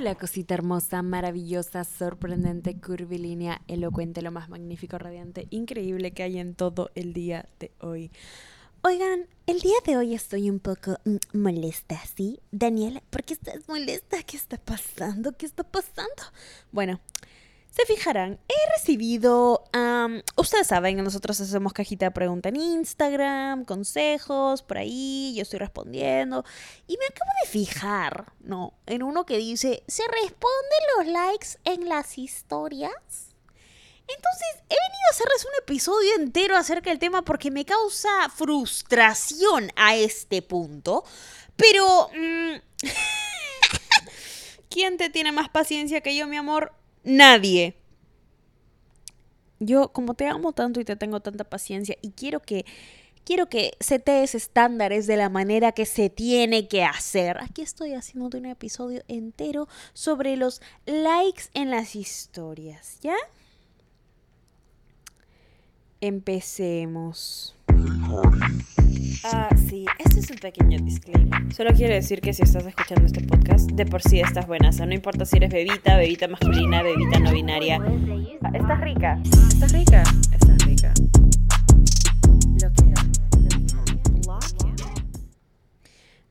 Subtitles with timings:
[0.00, 6.54] Hola, cosita hermosa, maravillosa, sorprendente, curvilínea, elocuente, lo más magnífico, radiante, increíble que hay en
[6.54, 8.10] todo el día de hoy.
[8.80, 12.40] Oigan, el día de hoy estoy un poco mm, molesta, ¿sí?
[12.50, 14.22] Daniela, ¿por qué estás molesta?
[14.22, 15.36] ¿Qué está pasando?
[15.36, 16.22] ¿Qué está pasando?
[16.72, 16.98] Bueno,
[17.70, 19.64] se fijarán, he recibido,
[20.36, 26.44] ustedes saben, nosotros hacemos cajita de pregunta en Instagram, consejos, por ahí, yo estoy respondiendo.
[26.88, 28.74] Y me acabo de fijar, ¿no?
[28.86, 32.92] En uno que dice, ¿se responden los likes en las historias?
[34.00, 39.70] Entonces, he venido a hacerles un episodio entero acerca del tema porque me causa frustración
[39.76, 41.04] a este punto.
[41.54, 42.10] Pero...
[42.16, 42.56] Mm,
[44.70, 46.72] ¿Quién te tiene más paciencia que yo, mi amor?
[47.04, 47.76] Nadie.
[49.58, 52.64] Yo, como te amo tanto y te tengo tanta paciencia y quiero que
[53.24, 57.38] quiero que setees estándares de la manera que se tiene que hacer.
[57.40, 63.16] Aquí estoy haciendo un episodio entero sobre los likes en las historias, ¿ya?
[66.00, 67.54] Empecemos.
[69.24, 71.52] Ah, sí, este es un pequeño disclaimer.
[71.54, 74.70] Solo quiero decir que si estás escuchando este podcast, de por sí estás buena.
[74.70, 77.76] O sea, no importa si eres bebita, bebita masculina, bebita no binaria.
[78.54, 79.20] Estás rica.
[79.24, 80.02] Estás rica.
[80.32, 80.94] Estás rica.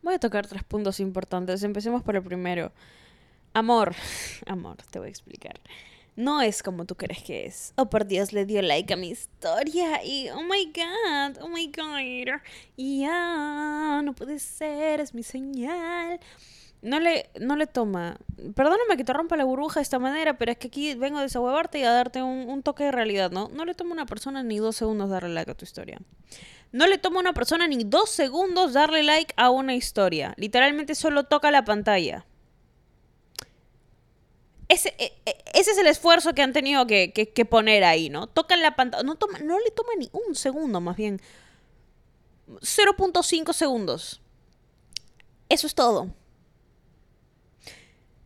[0.02, 1.62] Voy a tocar tres puntos importantes.
[1.64, 2.72] Empecemos por el primero.
[3.54, 3.94] Amor.
[4.48, 5.60] Amor, te voy a explicar
[6.20, 7.73] no es como tú crees que es.
[7.78, 11.67] Oh, por Dios, le dio like a mi historia y oh my god, oh my
[11.67, 12.42] god.
[12.76, 16.20] Ya, no puede ser, es mi señal.
[16.81, 18.17] No le, no le toma.
[18.53, 21.22] Perdóname que te rompa la burbuja de esta manera, pero es que aquí vengo a
[21.22, 23.48] desahuevarte y a darte un, toque de realidad, ¿no?
[23.54, 26.00] No le toma una persona ni dos segundos darle like a tu historia.
[26.73, 30.33] No le toma a una persona ni dos segundos darle like a una historia.
[30.36, 32.26] Literalmente solo toca la pantalla.
[34.70, 38.28] Ese, e, e, ese, es el esfuerzo que han tenido que, poner ahí, ¿no?
[38.28, 41.20] Tocan la pantalla, no, toma, no le toma ni un segundo, más bien.
[42.48, 44.21] 0.5 segundos.
[45.49, 46.14] Eso es todo.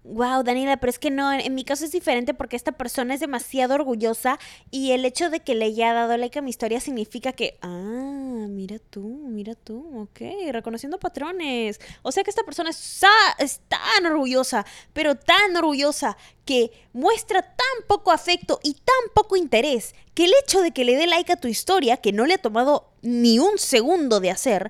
[0.06, 3.22] Wow, Daniela, pero es que no, en, mi caso es diferente porque esta persona es
[3.22, 4.38] demasiado orgullosa
[4.70, 8.46] y el hecho de que le haya dado like a mi historia significa que, ah,
[8.50, 11.80] mira tú, mira tú, ok, reconociendo patrones.
[12.02, 18.12] O sea que esta persona es, tan orgullosa, pero tan orgullosa que muestra tan poco
[18.12, 21.48] afecto y tan poco interés que el hecho de que le dé like a tu
[21.48, 24.70] historia, que no le ha tomado ni un segundo de hacer,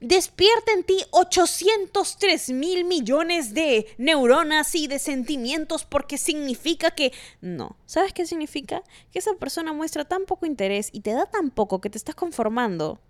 [0.00, 7.76] despierta en ti 803 mil millones de neuronas y de sentimientos porque significa que no.
[7.86, 8.82] ¿Sabes qué significa?
[9.12, 12.14] Que esa persona muestra tan poco interés y te da tan poco que te estás
[12.14, 13.00] conformando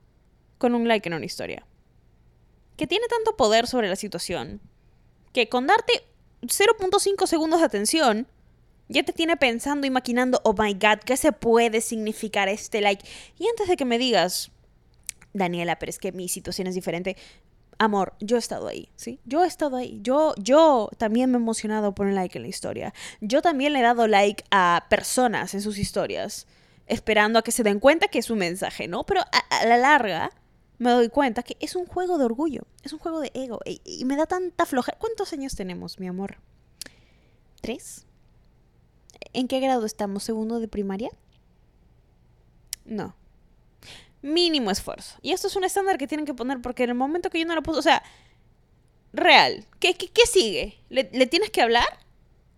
[0.56, 1.66] con un like en una historia.
[2.77, 4.60] Que tiene tanto poder sobre la situación
[5.32, 6.04] que con darte
[6.43, 8.27] 0.5 segundos de atención
[8.88, 13.06] ya te tiene pensando y maquinando, oh my god, ¿qué se puede significar este like?
[13.38, 14.50] Y antes de que me digas,
[15.33, 17.16] Daniela, pero es que mi situación es diferente.
[17.78, 19.21] Amor, yo he estado ahí, ¿sí?
[19.25, 20.00] Yo he estado ahí.
[20.03, 22.93] Yo, yo también me he emocionado por un like en la historia.
[23.21, 26.47] Yo también le he dado like a personas en sus historias,
[26.87, 29.05] esperando a que se den cuenta que es un mensaje, ¿no?
[29.05, 30.31] Pero a, la larga
[30.78, 33.60] me doy cuenta que es un juego de orgullo, es un juego de ego.
[33.65, 34.99] Y, y me da tanta flojera.
[34.99, 36.39] ¿Cuántos años tenemos, mi amor?
[37.60, 38.06] ¿Tres?
[39.33, 40.25] ¿En qué grado estamos?
[40.25, 41.10] ¿Segundo de primaria?
[42.84, 43.18] No
[44.23, 45.17] mínimo esfuerzo.
[45.23, 47.47] Y esto es un estándar que tienen que poner porque en el momento que yo
[47.47, 48.03] no lo puse, o sea,
[49.12, 50.79] real, ¿qué, qué, sigue?
[50.89, 51.87] ¿Le, tienes que hablar?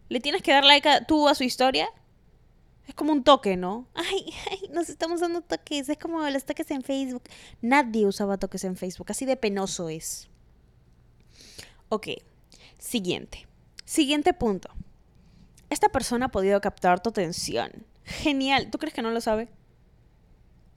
[0.08, 1.88] ¿Le tienes que dar like a, tú a su historia?
[2.86, 3.86] Es como un toque, ¿no?
[3.94, 5.88] Ay, ay, nos estamos dando toques.
[5.88, 7.22] Es como los toques en Facebook.
[7.60, 9.06] Nadie usaba toques en Facebook.
[9.10, 10.28] Así de penoso es.
[11.88, 12.08] Ok.
[12.78, 13.46] Siguiente.
[13.84, 14.70] Siguiente punto.
[15.68, 17.70] Esta persona ha podido captar tu atención.
[18.04, 18.70] Genial.
[18.72, 19.48] ¿Tú crees que no lo sabe?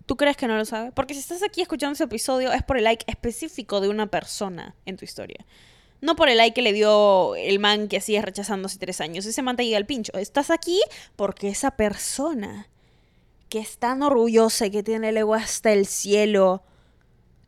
[0.05, 0.91] ¿Tú crees que no lo sabe?
[0.91, 4.75] Porque si estás aquí escuchando ese episodio es por el like específico de una persona
[4.85, 5.45] en tu historia.
[6.01, 9.25] No por el like que le dio el man que hacías rechazando hace tres años.
[9.25, 10.11] Ese man te llega al pincho.
[10.13, 10.81] Estás aquí
[11.15, 12.67] porque esa persona
[13.47, 16.63] que es tan orgullosa y que tiene el ego hasta el cielo,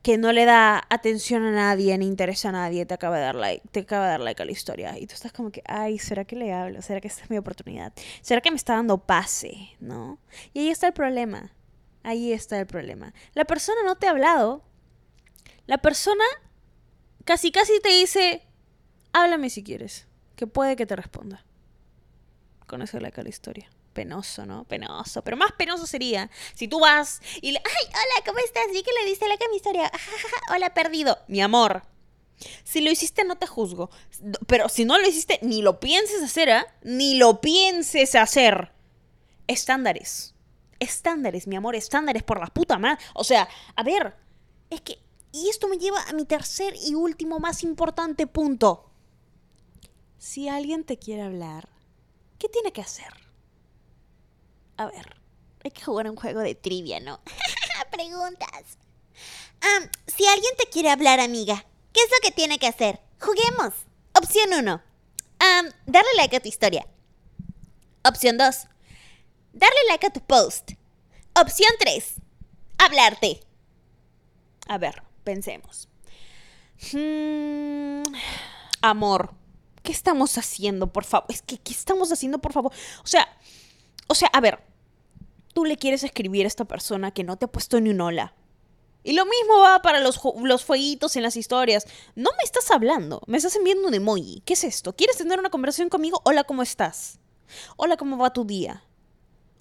[0.04, 3.36] que no le da atención a nadie ni interesa a nadie, te acaba de dar
[3.36, 5.00] like, te acaba de dar like a la historia.
[5.00, 6.82] Y tú estás como que, ay, ¿será que le hablo?
[6.84, 7.92] ¿Será que esta es mi oportunidad?
[8.22, 9.76] ¿Será que me está dando pase?
[9.80, 10.20] ¿No?
[10.54, 11.55] Y ahí está el problema.
[12.06, 13.16] Ahí está el problema.
[13.34, 14.64] La persona no te ha hablado.
[15.66, 16.24] La persona
[17.26, 18.44] casi casi te dice,
[19.12, 21.44] háblame si quieres, que puede que te responda.
[22.68, 23.72] Con eso la la historia.
[23.94, 24.66] Penoso, ¿no?
[24.66, 25.24] Penoso.
[25.24, 28.66] Pero más penoso sería si tú vas y le, ay, hola, ¿cómo estás?
[28.72, 29.92] Vi que le diste la a mi historia.
[30.54, 31.18] hola, perdido.
[31.28, 31.84] Mi amor.
[32.64, 33.90] Si lo hiciste, no te juzgo.
[34.46, 36.68] Pero si no lo hiciste, ni lo pienses hacer, ¿ah?
[36.84, 38.74] Ni lo pienses hacer.
[39.48, 40.35] Estándares.
[40.80, 43.04] Estándares, mi amor, estándares por la puta madre.
[43.14, 44.16] O sea, a ver,
[44.70, 45.00] es que.
[45.32, 48.90] Y esto me lleva a mi tercer y último más importante punto.
[50.18, 51.68] Si alguien te quiere hablar,
[52.40, 53.14] ¿qué tiene que hacer?
[54.78, 55.18] A ver,
[55.64, 57.20] hay que jugar un juego de trivia, ¿no?
[57.92, 58.78] Preguntas.
[60.08, 63.02] si alguien te quiere hablar, amiga, ¿qué es lo que tiene que hacer?
[63.20, 63.74] Juguemos.
[64.14, 64.82] Opción 1.
[65.86, 66.88] darle like a tu historia.
[68.04, 68.68] Opción 2.
[69.56, 70.72] Darle like a tu post.
[71.34, 72.16] Opción 3.
[72.78, 73.40] Hablarte.
[74.68, 75.88] A ver, pensemos.
[76.92, 78.04] Hmm,
[78.82, 79.34] amor,
[79.82, 81.28] ¿qué estamos haciendo, por favor?
[81.30, 82.74] Es que, ¿qué estamos haciendo, por favor?
[83.02, 83.30] O sea,
[84.08, 84.60] o sea, a ver,
[85.54, 88.34] tú le quieres escribir a esta persona que no te ha puesto ni un hola.
[89.06, 91.88] Y lo mismo va para los, los fueguitos en las historias.
[92.16, 94.42] No me estás hablando, me estás enviando un emoji.
[94.46, 94.98] ¿Qué es esto?
[94.98, 96.20] ¿Quieres tener una conversación conmigo?
[96.26, 97.20] Hola, ¿cómo estás?
[97.78, 98.85] Hola, ¿cómo va tu día?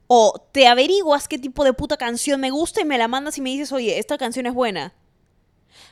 [0.06, 3.40] O te averiguas qué tipo de puta canción me gusta y me la mandas y
[3.40, 4.94] me dices, oye, esta canción es buena.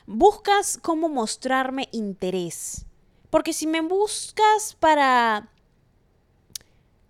[0.05, 2.85] Buscas cómo mostrarme interés.
[3.29, 5.49] Porque si me buscas para.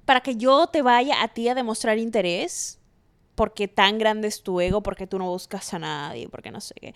[0.05, 2.79] para que yo te vaya a ti a demostrar interés,
[3.35, 6.75] porque tan grande es tu ego, porque tú no buscas a nadie, porque no sé
[6.75, 6.95] qué.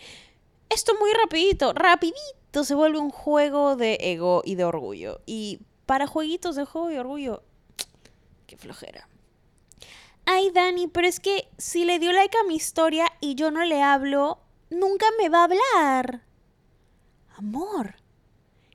[0.69, 5.21] Esto muy rapidito, rapidito se vuelve un juego de ego y de orgullo.
[5.25, 7.43] Y para jueguitos de juego y orgullo,
[8.45, 9.07] qué flojera.
[10.29, 13.63] Ay, Dani, pero es que si le dio like a mi historia y yo no
[13.63, 16.25] le hablo, nunca me va a hablar.
[17.37, 17.95] Amor,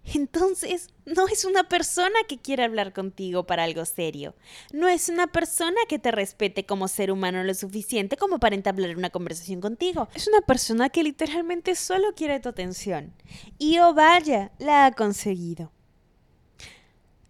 [0.05, 4.35] entonces, no es una persona que quiere hablar contigo para algo serio.
[4.73, 8.97] No es una persona que te respete como ser humano lo suficiente como para entablar
[8.97, 10.09] una conversación contigo.
[10.15, 13.13] Es una persona que literalmente solo quiere tu atención.
[13.59, 15.71] Y oh vaya, la ha conseguido.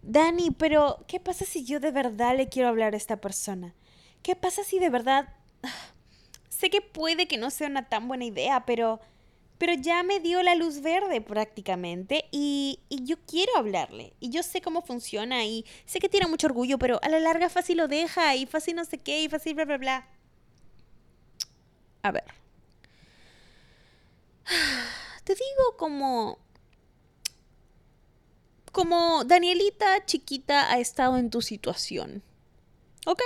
[0.01, 3.75] Dani, pero ¿qué pasa si yo de verdad le quiero hablar a esta persona?
[4.23, 5.27] ¿Qué pasa si de verdad...
[6.49, 9.01] Sé que puede que no sea una tan buena idea, pero
[9.63, 14.61] pero ya me dio la luz verde prácticamente y, yo quiero hablarle y yo sé
[14.61, 18.35] cómo funciona y sé que tiene mucho orgullo, pero a la larga fácil lo deja
[18.35, 20.07] y fácil no sé qué y fácil bla bla bla.
[22.01, 22.25] A ver.
[25.23, 26.39] Te digo como...
[28.73, 32.21] Como Danielita chiquita ha estado en tu situación.
[33.05, 33.21] ¿Ok?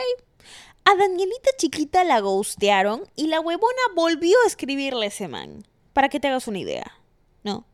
[0.89, 6.21] A Danielita chiquita la ghostearon y la huevona volvió a escribirle ese man para que
[6.21, 6.97] te hagas una idea,
[7.43, 7.65] ¿no?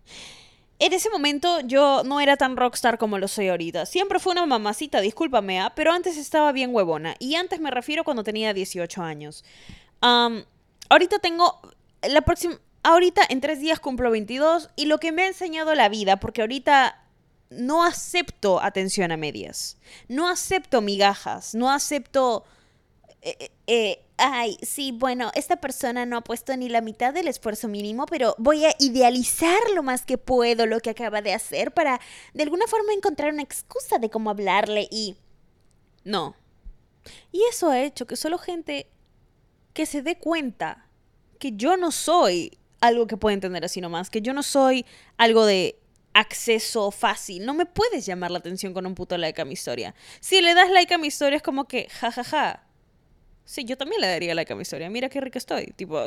[0.80, 3.86] En ese momento yo no era tan rockstar como lo soy ahorita.
[3.86, 5.74] Siempre fue una mamacita, discúlpame, ¿ah?
[5.76, 7.14] pero antes estaba bien huevona.
[7.20, 9.46] Y antes me refiero cuando tenía 18 años.
[10.02, 11.62] ahorita tengo...
[12.02, 12.60] La próxima...
[12.82, 16.42] Ahorita en tres días cumplo 22 y lo que me ha enseñado la vida, porque
[16.42, 17.00] ahorita
[17.52, 19.78] no acepto atención a medias.
[20.08, 21.54] No acepto migajas.
[21.54, 22.44] No acepto...
[23.24, 27.30] Eh, eh, eh ay, sí, bueno, esta persona no ha puesto ni la mitad del
[27.30, 31.74] esfuerzo mínimo, pero voy a idealizar lo más que puedo lo que acaba de hacer
[31.74, 32.02] para
[32.34, 35.16] de alguna forma encontrar una excusa de cómo hablarle y...
[36.04, 36.36] No.
[37.32, 38.88] Y eso ha hecho que solo gente
[39.74, 40.90] que se dé cuenta
[41.40, 44.86] que yo no soy algo que puede entender así nomás, que yo no soy
[45.18, 45.80] algo de
[46.14, 47.46] acceso fácil.
[47.46, 49.96] No me puedes llamar la atención con un puto like a mi historia.
[50.20, 52.24] Si le das like a mi historia es como que, jajaja.
[52.24, 52.73] Ja, ja.
[53.46, 54.90] Sí, yo también le daría like a.
[54.90, 55.68] Mira qué rica estoy.
[55.76, 56.06] Tipo,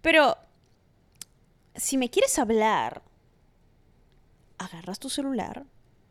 [0.00, 0.36] pero
[1.74, 3.02] si me quieres hablar,
[4.58, 5.64] agarras tu celular,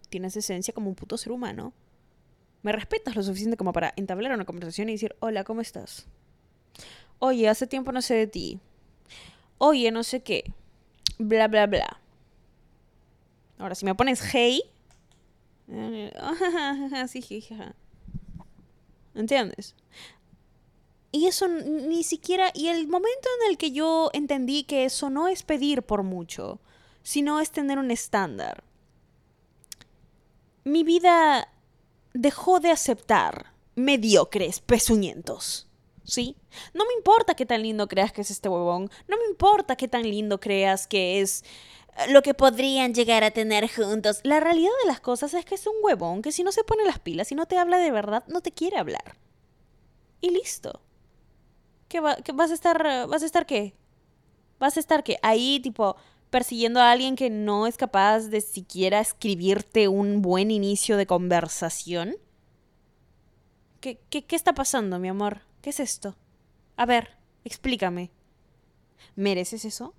[0.09, 1.73] tienes esencia como un puto ser humano,
[2.63, 6.07] me respetas lo suficiente como para entablar una conversación y decir, hola, ¿cómo estás?
[7.19, 8.59] Oye, hace tiempo no sé de ti.
[9.57, 10.53] Oye, no sé qué.
[11.17, 11.99] Bla, bla, bla.
[13.57, 14.61] Ahora, si me pones hey,
[16.95, 17.21] así,
[19.15, 19.75] ¿Entiendes?
[21.11, 25.27] Y eso ni siquiera, y el momento en el que yo entendí que eso no
[25.27, 26.59] es pedir por mucho,
[27.03, 28.63] sino es tener un estándar,
[30.63, 31.49] mi vida
[32.13, 35.67] dejó de aceptar mediocres pezuñientos.
[36.03, 36.35] ¿Sí?
[36.73, 39.87] No me importa qué tan lindo creas que es este huevón, no me importa qué
[39.87, 41.45] tan lindo creas que es
[42.09, 44.21] lo que podrían llegar a tener juntos.
[44.23, 46.85] La realidad de las cosas es que es un huevón que si no se pone
[46.85, 49.17] las pilas y no te habla de verdad, no te quiere hablar.
[50.21, 50.81] Y listo.
[51.87, 53.75] ¿Qué, va, vas a estar vas a estar qué?
[54.59, 55.17] Vas a estar qué?
[55.21, 55.97] Ahí tipo
[56.29, 62.15] persiguiendo a alguien que no es capaz de siquiera escribirte un buen inicio de conversación.
[63.81, 65.41] ¿Qué, qué, qué está pasando, mi amor?
[65.61, 66.15] ¿Qué es esto?
[66.77, 68.11] A ver, explícame.
[69.15, 69.93] ¿Mereces eso?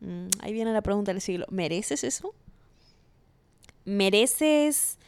[0.00, 1.46] Mm, ahí viene la pregunta del siglo.
[1.50, 2.34] ¿Mereces eso?
[3.84, 4.98] ¿Mereces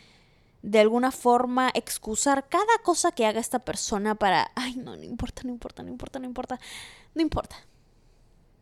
[0.62, 5.42] de alguna forma excusar cada cosa que haga esta persona para, ay, no, no importa,
[5.44, 6.61] no importa, no importa, no importa,
[7.14, 7.56] no importa.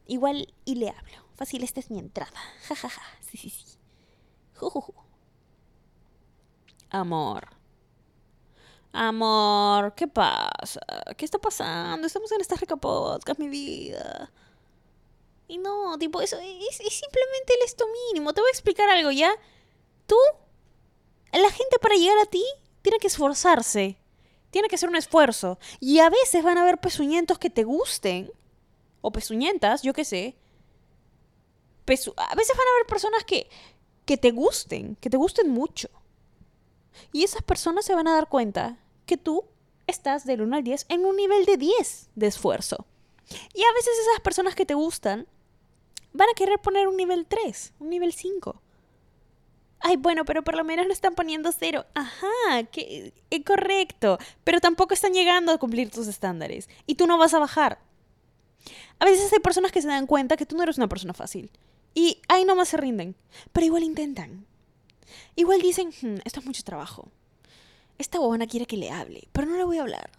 [0.06, 1.26] Igual y le hablo.
[1.34, 2.32] Fácil, esta es mi entrada.
[2.68, 3.02] Ja, ja, ja.
[3.20, 3.78] Sí, sí, sí.
[6.90, 7.48] Amor.
[8.92, 10.80] Amor, ¿qué pasa?
[11.16, 12.06] ¿Qué está pasando?
[12.06, 14.30] Estamos en esta rica podcast, mi vida.
[15.48, 18.34] Y no, tipo, eso es, simplemente el esto mínimo.
[18.34, 19.34] Te voy a explicar algo, ¿ya?
[20.06, 20.16] Tú,
[21.32, 22.44] la gente para llegar a ti
[22.82, 23.96] tiene que esforzarse.
[24.50, 25.58] Tiene que hacer un esfuerzo.
[25.80, 28.30] Y a veces van a haber pezuñentos que te gusten.
[29.00, 30.36] O pezuñentas, yo qué sé.
[31.86, 33.48] a veces van a haber personas que,
[34.04, 35.88] que te gusten, que te gusten mucho.
[37.10, 39.46] Y esas personas se van a dar cuenta que tú
[39.86, 42.84] estás del 1 al 10 en un nivel de 10 de esfuerzo.
[43.54, 45.26] Y a veces esas personas que te gustan
[46.12, 48.60] van a querer poner un nivel 3, un nivel 5.
[49.80, 51.86] Ay, bueno, pero por lo menos no están poniendo cero.
[51.94, 54.18] Ajá, que es correcto.
[54.42, 56.68] Pero tampoco están llegando a cumplir tus estándares.
[56.86, 57.78] Y tú no vas a bajar.
[58.98, 61.52] A veces hay personas que se dan cuenta que tú no eres una persona fácil.
[61.94, 63.14] Y ahí nomás se rinden.
[63.52, 64.46] Pero igual intentan.
[65.36, 67.08] Igual dicen, hmm, esto es mucho trabajo.
[67.98, 70.10] Esta bobana quiere que le hable, pero no le voy a hablar.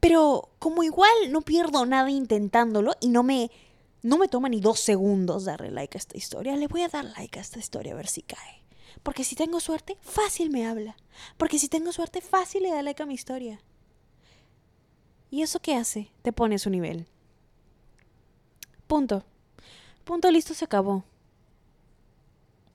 [0.00, 3.50] Pero como igual no pierdo nada intentándolo y no me,
[4.02, 7.04] no me toma ni dos segundos darle like a esta historia, le voy a dar
[7.04, 8.62] like a esta historia a ver si cae.
[9.02, 10.96] Porque si tengo suerte, fácil me habla.
[11.36, 13.60] Porque si tengo suerte, fácil le da like a mi historia.
[15.30, 16.10] ¿Y eso qué hace?
[16.22, 17.06] Te pone a su nivel.
[18.86, 19.24] Punto.
[20.04, 21.04] Punto listo, se acabó.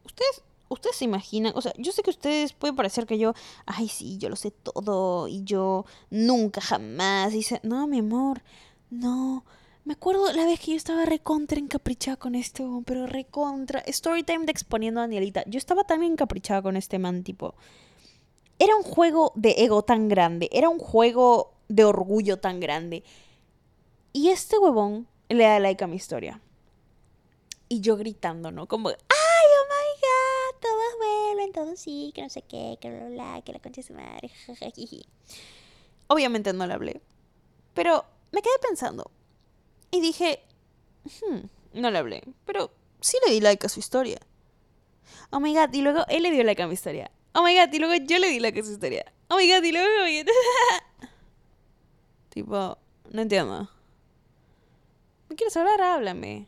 [0.05, 3.33] Ustedes ustedes se imaginan, o sea, yo sé que ustedes puede parecer que yo,
[3.65, 8.41] ay, sí, yo lo sé todo y yo nunca jamás no, mi amor,
[8.89, 9.45] no.
[9.85, 13.83] Me acuerdo la vez que yo estaba recontra encaprichada con este, pero recontra.
[13.87, 15.43] Storytime de exponiendo a Danielita.
[15.45, 17.55] Yo estaba también encaprichada con este man, tipo.
[18.59, 23.03] Era un juego de ego tan grande, era un juego de orgullo tan grande.
[24.13, 26.39] Y este huevón le da like a mi historia.
[27.67, 28.67] Y yo gritando, ¿no?
[28.67, 28.91] Como,
[30.63, 33.87] todos vuelven, todos sí, que no sé qué, que bla, bla, que la concha de
[33.87, 34.31] su madre,
[36.07, 37.01] Obviamente no le hablé,
[37.73, 39.09] pero me quedé pensando
[39.93, 40.43] y dije,
[41.05, 44.19] hmm, no le hablé, pero sí le di like a su historia.
[45.29, 47.11] Oh my god, y luego él le dio like a mi historia.
[47.33, 49.05] Oh my god, y luego yo le di like a su historia.
[49.29, 50.25] Oh my god, y luego...
[52.29, 52.77] tipo,
[53.11, 53.69] no entiendo.
[55.29, 55.79] ¿Me quieres hablar?
[55.79, 56.47] Háblame.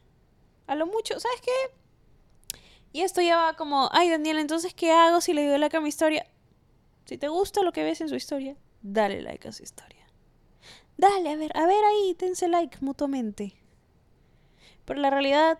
[0.65, 2.57] A lo mucho, ¿sabes qué?
[2.93, 5.81] Y esto ya va como, ay Daniel, entonces ¿qué hago si le doy like a
[5.81, 6.25] mi historia?
[7.05, 9.94] Si te gusta lo que ves en su historia, dale like a su historia.
[10.97, 13.53] Dale, a ver, a ver ahí, tense like mutuamente.
[14.85, 15.59] Pero la realidad,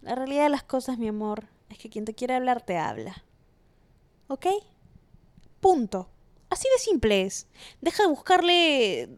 [0.00, 3.24] la realidad de las cosas, mi amor, es que quien te quiere hablar te habla.
[4.28, 4.46] ¿Ok?
[5.60, 6.08] Punto.
[6.50, 7.46] Así de simple es.
[7.80, 9.08] Deja de buscarle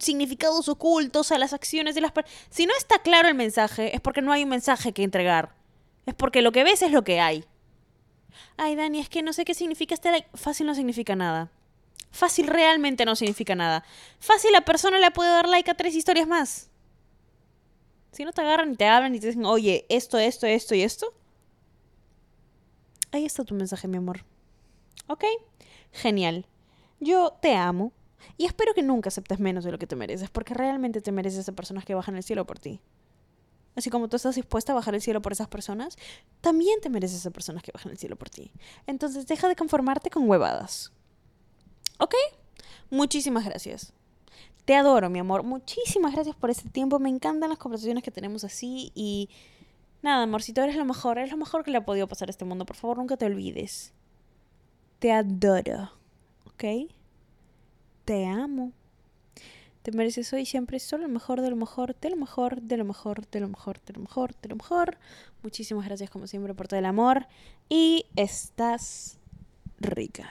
[0.00, 2.38] significados ocultos a las acciones de las personas.
[2.50, 5.54] Si no está claro el mensaje, es porque no hay un mensaje que entregar.
[6.04, 7.44] Es porque lo que ves es lo que hay.
[8.56, 10.28] Ay, Dani, es que no sé qué significa este like.
[10.34, 11.50] Fácil no significa nada.
[12.14, 13.84] Fácil realmente no significa nada.
[14.20, 16.70] Fácil la persona le puede dar like a tres historias más.
[18.12, 20.82] Si no te agarran y te hablan y te dicen, oye, esto, esto, esto y
[20.82, 21.12] esto.
[23.10, 24.24] Ahí está tu mensaje, mi amor.
[25.08, 25.24] ¿Ok?
[25.90, 26.46] Genial.
[27.00, 27.92] Yo te amo.
[28.36, 31.48] Y espero que nunca aceptes menos de lo que te mereces, porque realmente te mereces
[31.48, 32.80] a personas que bajan el cielo por ti
[33.76, 35.96] así como tú estás dispuesta a bajar el cielo por esas personas,
[36.40, 38.52] también te mereces a personas que bajan el cielo por ti.
[38.86, 40.92] Entonces deja de conformarte con huevadas.
[41.98, 42.14] ¿Ok?
[42.90, 43.92] Muchísimas gracias.
[44.64, 45.42] Te adoro, mi amor.
[45.42, 46.98] Muchísimas gracias por este tiempo.
[46.98, 49.28] Me encantan las conversaciones que tenemos así y...
[50.02, 51.18] Nada, amorcito, eres lo mejor.
[51.18, 52.66] Eres lo mejor que le ha podido pasar a este mundo.
[52.66, 53.92] Por favor, nunca te olvides.
[54.98, 55.92] Te adoro.
[56.44, 56.64] ¿Ok?
[58.04, 58.72] Te amo.
[59.82, 62.84] Te mereces hoy siempre solo lo mejor, de lo mejor, de lo mejor, de lo
[62.84, 64.98] mejor, de lo mejor, de lo mejor, de lo mejor.
[65.42, 67.26] Muchísimas gracias como siempre por todo el amor.
[67.68, 69.18] Y estás
[69.78, 70.30] rica.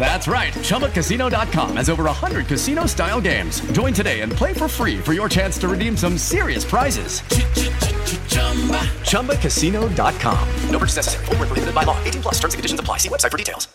[0.00, 0.52] That's right.
[0.52, 3.60] ChumbaCasino.com has over 100 casino style games.
[3.72, 7.22] Join today and play for free for your chance to redeem some serious prizes.
[9.04, 10.48] ChumbaCasino.com.
[10.70, 10.78] No
[11.72, 11.96] by law.
[12.04, 12.98] 18 plus terms and conditions apply.
[12.98, 13.68] See website for details.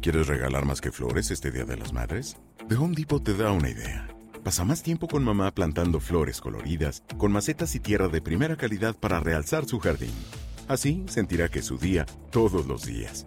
[0.00, 2.36] ¿Quieres regalar más que flores este Día de las Madres?
[2.68, 4.08] The Home Depot te da una idea.
[4.44, 8.94] Pasa más tiempo con mamá plantando flores coloridas, con macetas y tierra de primera calidad
[8.96, 10.14] para realzar su jardín.
[10.68, 13.26] Así sentirá que su día todos los días.